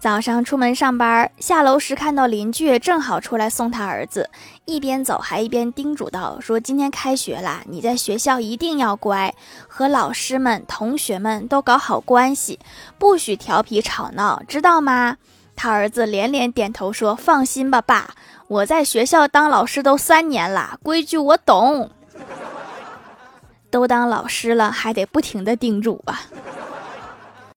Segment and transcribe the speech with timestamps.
[0.00, 4.30] 早上出门上班，下楼时看到邻居正好出来送他儿子，
[4.64, 9.34] 一边走还一边叮嘱道：“说今天开学啦，你在学校一定要乖，
[9.68, 12.58] 和老师们、同学们都搞好关系，
[12.98, 15.18] 不许调皮吵闹，知道吗？”
[15.54, 18.14] 他儿子连连点头说：“放心吧，爸，
[18.48, 21.90] 我在学校当老师都三年了，规矩我懂。
[23.70, 26.22] 都当老师了，还得不停的叮嘱吧。”